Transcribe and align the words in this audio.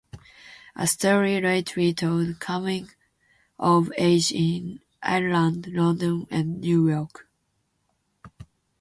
A 0.75 0.87
story 0.87 1.39
lately 1.39 1.93
told: 1.93 2.39
coming 2.39 2.89
of 3.59 3.91
age 3.99 4.31
in 4.31 4.79
Ireland, 5.03 5.67
London, 5.67 6.25
and 6.31 6.59
New 6.59 6.89
York. 6.89 7.27